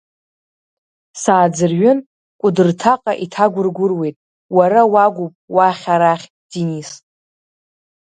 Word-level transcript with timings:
Сааӡырҩын, 1.21 1.99
Кәыдырҭаҟа 2.39 3.13
иҭагәыргәыруеит, 3.23 4.15
уара 4.55 4.81
уагуп 4.91 5.33
уахь, 5.55 5.85
арахь, 5.93 6.27
Денис. 6.49 6.89